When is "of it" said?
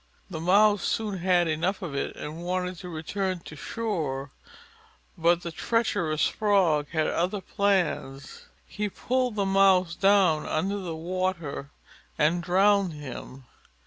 1.83-2.15